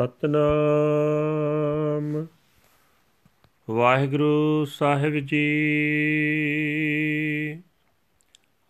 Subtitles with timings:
[0.00, 2.26] ਸਤਨਾਮ।
[3.70, 5.44] ਵਾਹਿਗੁਰੂ ਸਾਹਿਬ ਜੀ।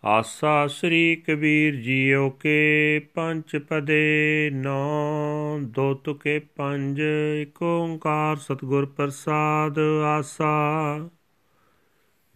[0.05, 7.01] ਆਸਾ ਸ੍ਰੀ ਕਬੀਰ ਜੀਓ ਕੇ ਪੰਜ ਪਦੇ ਨੌ, ਦੋ ਤੁਕੇ ਪੰਜ
[7.41, 11.09] ਏਕ ਓੰਕਾਰ ਸਤਿਗੁਰ ਪ੍ਰਸਾਦ ਆਸਾ।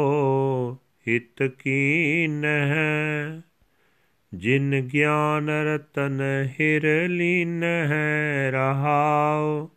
[1.08, 3.42] ਹਿਤ ਕੀਨ ਹੈ
[4.34, 6.20] ਜਿਨ ਗਿਆਨ ਰਤਨ
[6.60, 9.68] ਹਿਰ ਲੀਨ ਹੈ ਰਹਾਉ।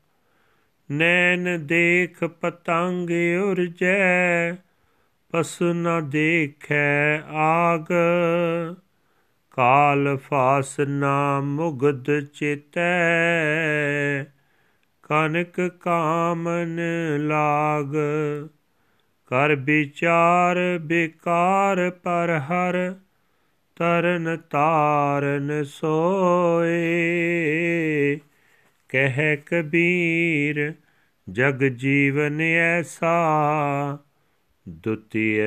[0.91, 3.09] ਨੈਣ ਦੇਖ ਪਤੰਗ
[3.43, 4.51] ਉਰਜੈ,
[5.31, 7.85] ਪਸ ਨ ਦੇਖੈ ਆਗ।
[9.51, 13.03] ਕਾਲ ਫਾਸਨਾ ਮੁਗਦ ਚਿਤੈ,
[15.03, 16.79] ਕਨਕ ਕਾਮਨ
[17.17, 17.95] ਲਾਗ।
[19.25, 22.95] ਕਰ ਵਿਚਾਰ ਬਿਕਾਰ ਪਰ ਹਰ,
[23.75, 26.77] ਤਰਨ ਤਾਰਨ ਸੋਏ।
[28.89, 30.73] ਕਹਿ ਕਬੀਰ,
[31.31, 33.17] ਜਗ ਜੀਵਨ ਐਸਾ
[34.69, 35.45] ਦੁਤੀਏ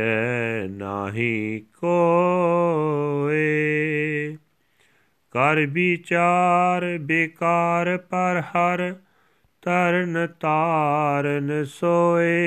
[0.71, 3.47] ਨਾਹੀ ਕੋਏ।
[5.31, 8.97] ਕਰ ਵਿਚਾਰ ਬੇਕਾਰ ਪਰ ਹਰ,
[9.63, 12.43] ਤਰਨ ਤਾਰਨ ਸੋਏ।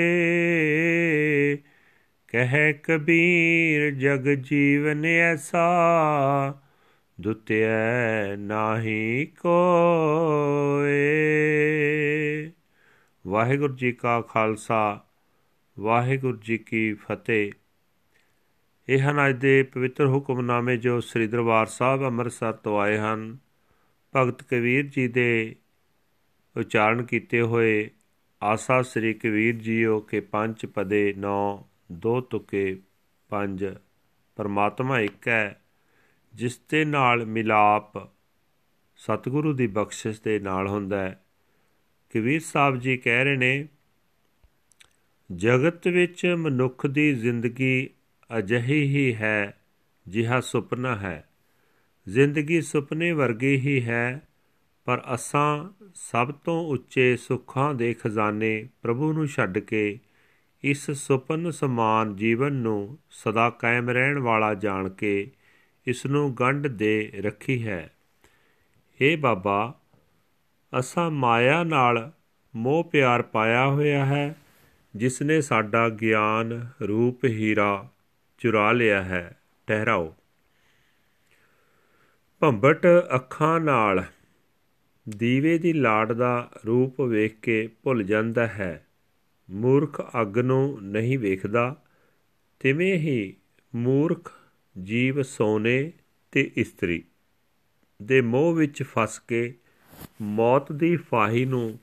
[2.28, 5.66] ਕਹਿ ਕਬੀਰ, ਜਗ ਜੀਵਨ ਐਸਾ
[7.20, 11.02] ਦੁਤਿਐ ਨਾਹੀ ਕੋਏ।
[13.26, 15.04] ਵਾਹਿਗੁਰੂ ਜੀ ਕਾ ਖਾਲਸਾ,
[15.80, 17.52] ਵਾਹਿਗੁਰੂ ਜੀ ਕੀ ਫਤਿਹ।
[18.88, 23.38] ਇਹ ਹਨ ਅੱਜ ਦੇ ਪਵਿੱਤਰ ਹੁਕਮਨਾਮੇ ਜੋ ਸ੍ਰੀ ਦਰਬਾਰ ਸਾਹਿਬ ਅੰਮ੍ਰਿਤਸਰ ਤੋਂ ਆਏ ਹਨ,
[24.16, 25.56] ਭਗਤ ਕਬੀਰ ਜੀ ਦੇ
[26.56, 27.90] ਉਚਾਰਨ ਕੀਤੇ ਹੋਏ
[28.42, 32.80] ਆਸਾ ਸ੍ਰੀ ਕਬੀਰ ਜੀਓ ਕੇ ਪੰਜ ਪਦੇ 9 ਦੋ ਤੁਕੇ
[33.28, 33.74] ਪੰਜ,
[34.36, 35.63] ਪਰਮਾਤਮਾ ਇੱਕ ਹੈ।
[36.34, 37.98] ਜਿਸ ਦੇ ਨਾਲ ਮਿਲਾਪ
[38.96, 41.24] ਸਤਿਗੁਰੂ ਦੀ ਬਖਸ਼ਿਸ਼ ਦੇ ਨਾਲ ਹੁੰਦਾ ਹੈ।
[42.14, 43.68] ਕਬੀਰ ਸਾਹਿਬ ਜੀ ਕਹਿ ਰਹੇ ਨੇ,
[45.34, 47.90] ਜਗਤ ਵਿੱਚ ਮਨੁੱਖ ਦੀ ਜ਼ਿੰਦਗੀ
[48.38, 49.60] ਅਜਿਹੀ ਹੀ ਹੈ
[50.08, 51.28] ਜਿਹਾ ਸੁਪਨਾ ਹੈ।
[52.08, 54.22] ਜ਼ਿੰਦਗੀ ਸੁਪਨੇ ਵਰਗੀ ਹੀ ਹੈ,
[54.84, 59.98] ਪਰ ਅਸਾਂ ਸਭ ਤੋਂ ਉੱਚੇ ਸੁੱਖਾਂ ਦੇ ਖਜ਼ਾਨੇ ਪ੍ਰਭੂ ਨੂੰ ਛੱਡ ਕੇ
[60.62, 65.30] ਇਸ ਸੁਪਨ ਸਮਾਨ ਜੀਵਨ ਨੂੰ ਸਦਾ ਕਾਇਮ ਰਹਿਣ ਵਾਲਾ ਜਾਣ ਕੇ
[65.86, 67.90] ਇਸ ਨੂੰ ਗੰਢ ਦੇ ਰੱਖੀ ਹੈ।
[69.02, 69.80] ਏ ਬਾਬਾ,
[70.78, 72.12] ਅਸਾਂ ਮਾਇਆ ਨਾਲ
[72.56, 74.36] ਮੋਹ ਪਿਆਰ ਪਾਇਆ ਹੋਇਆ ਹੈ
[74.96, 77.88] ਜਿਸ ਨੇ ਸਾਡਾ ਗਿਆਨ ਰੂਪ ਹੀਰਾ
[78.38, 80.14] ਚੁਰਾ ਲਿਆ ਹੈ। ਟਹਿਰਾਓ
[82.40, 84.04] ਭੰਬਟ ਅੱਖਾਂ ਨਾਲ
[85.08, 88.86] ਦੀਵੇ ਦੀ ਲਾੜ ਦਾ ਰੂਪ ਵੇਖ ਕੇ ਭੁੱਲ ਜਾਂਦਾ ਹੈ।
[89.50, 91.76] ਮੂਰਖ ਅੱਗ ਨੂੰ ਨਹੀਂ ਵੇਖਦਾ,
[92.60, 93.34] ਤਿਵੇਂ ਹੀ
[93.74, 94.32] ਮੂਰਖ
[94.82, 95.92] ਜੀਵ ਸੋਨੇ
[96.32, 97.02] ਤੇ ਇਸਤਰੀ
[98.02, 99.54] ਦੇ ਮੋਹ ਵਿੱਚ ਫਸ ਕੇ
[100.22, 101.78] ਮੌਤ ਦੀ ਫਾਹੀ ਨੂੰ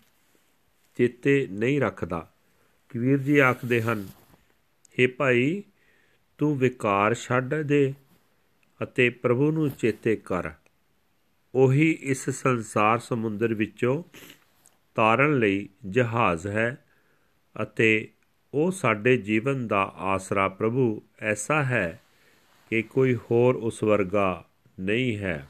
[0.98, 2.34] ਚੇਤੇ ਨਹੀਂ ਰੱਖਦਾ।
[2.90, 4.08] ਕਬੀਰ ਜੀ ਆਖਦੇ ਹਨ
[5.00, 5.64] हे ਭਾਈ,
[6.38, 7.94] ਤੂੰ ਵਿਕਾਰ ਛੱਡ ਦੇ
[8.84, 10.52] ਅਤੇ ਪ੍ਰਭੂ ਨੂੰ ਚੇਤੇ ਕਰ।
[11.56, 14.04] ਉਹੀ ਇਸ ਸੰਸਾਰ ਸਮੁੰਦਰ ਵਿੱਚੋਂ
[14.96, 16.86] ਤਾਰਨ ਲਈ ਜਹਾਜ਼ ਹੈ
[17.62, 18.10] ਅਤੇ
[18.54, 22.02] ਉਹ ਸਾਡੇ ਜੀਵਨ ਦਾ ਆਸਰਾ ਪ੍ਰਭੂ ਐਸਾ ਹੈ
[22.72, 24.46] ਕਿ ਕੋਈ ਹੋਰ ਉਸ ਵਰਗਾ
[24.80, 25.48] ਨਹੀਂ ਹੈ।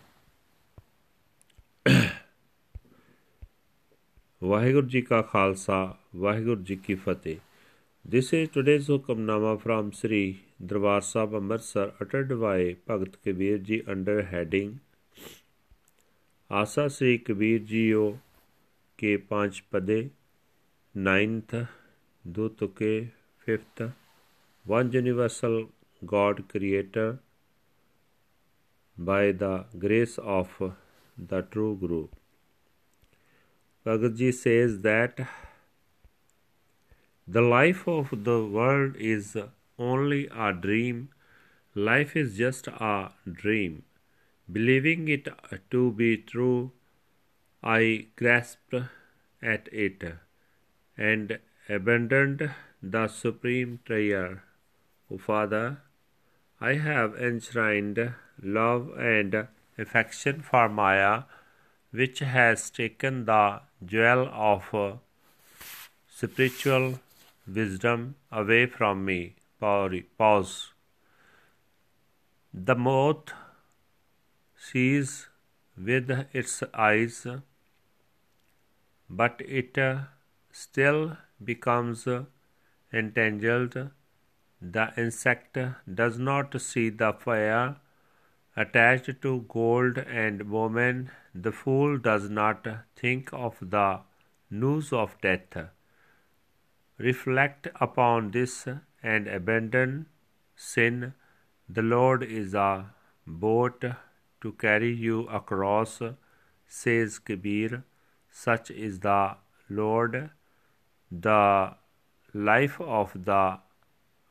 [4.43, 7.35] ਵਾਹਿਗੁਰੂ ਜੀ ਕਾ ਖਾਲਸਾ, ਵਾਹਿਗੁਰੂ ਜੀ ਕੀ ਫਤਿਹ।
[8.09, 14.19] This is today's hukamnama from Sri Darbar Sahib Amritsar, uttered by Bhagat Kabir ji under
[14.19, 14.73] heading,
[16.51, 18.17] Asa ਸ੍ਰੀ ਕਬੀਰ ਜੀਓ
[18.97, 20.09] ਕੇ ਪੰਜ ਪਦੇ
[20.97, 21.65] 9th
[22.27, 23.07] ਦੋ ਤੁਕੇ
[23.49, 23.89] 5th
[24.71, 25.65] one universal
[26.05, 27.19] God Creator
[28.97, 30.49] by the grace of
[31.17, 32.07] the true Guru.
[33.83, 35.27] Bhagavad says that
[37.27, 39.37] the life of the world is
[39.77, 41.09] only a dream.
[41.73, 43.83] Life is just a dream.
[44.51, 45.27] Believing it
[45.71, 46.71] to be true,
[47.63, 48.73] I grasped
[49.41, 50.03] at it
[50.97, 51.39] and
[51.69, 52.51] abandoned
[52.81, 54.43] the supreme treasure.
[55.09, 55.81] O Father,
[56.63, 59.47] I have enshrined love and
[59.79, 61.23] affection for Maya,
[61.89, 64.99] which has taken the jewel of
[66.07, 66.99] spiritual
[67.47, 69.33] wisdom away from me.
[69.59, 70.73] Pause.
[72.53, 73.33] The moth
[74.55, 75.29] sees
[75.75, 77.25] with its eyes,
[79.09, 79.77] but it
[80.51, 82.07] still becomes
[82.93, 83.89] entangled.
[84.61, 85.57] The insect
[85.91, 87.77] does not see the fire
[88.55, 91.09] attached to gold and woman.
[91.33, 94.01] The fool does not think of the
[94.51, 95.57] news of death.
[96.99, 98.67] Reflect upon this
[99.01, 100.05] and abandon
[100.55, 101.15] sin.
[101.67, 102.93] The Lord is a
[103.25, 103.83] boat
[104.41, 106.01] to carry you across,
[106.67, 107.83] says Kabir.
[108.29, 109.37] Such is the
[109.69, 110.29] Lord,
[111.11, 111.75] the
[112.33, 113.59] life of the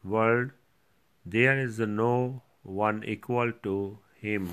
[0.05, 0.51] world.
[1.27, 4.47] There is no one equal to him.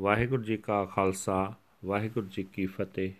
[0.00, 1.54] Waheguru ji ਕਾ ਖਾਲਸਾ
[1.84, 3.12] ਵਾਹਿਗੁਰੂ ਜੀ ਕੀ ਫਤਿਹ